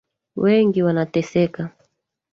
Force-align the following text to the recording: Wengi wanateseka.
Wengi 0.41 0.83
wanateseka. 0.83 1.63